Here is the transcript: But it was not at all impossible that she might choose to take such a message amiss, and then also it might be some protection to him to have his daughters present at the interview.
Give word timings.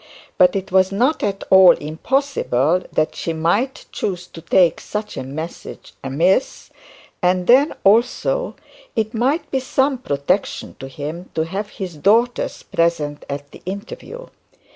But 0.39 0.55
it 0.55 0.71
was 0.71 0.91
not 0.91 1.21
at 1.21 1.43
all 1.51 1.73
impossible 1.73 2.81
that 2.91 3.13
she 3.15 3.33
might 3.33 3.85
choose 3.91 4.25
to 4.25 4.41
take 4.41 4.79
such 4.81 5.15
a 5.15 5.21
message 5.21 5.93
amiss, 6.03 6.71
and 7.21 7.45
then 7.45 7.75
also 7.83 8.55
it 8.95 9.13
might 9.13 9.51
be 9.51 9.59
some 9.59 9.99
protection 9.99 10.75
to 10.79 10.87
him 10.87 11.29
to 11.35 11.43
have 11.45 11.69
his 11.69 11.97
daughters 11.97 12.63
present 12.63 13.25
at 13.29 13.51
the 13.51 13.61
interview. 13.63 14.25